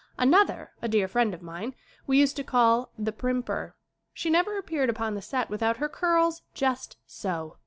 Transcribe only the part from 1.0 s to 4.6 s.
friend of mine, we used to call "The Primper." She never